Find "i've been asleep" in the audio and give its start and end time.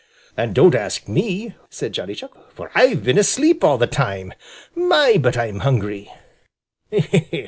2.73-3.63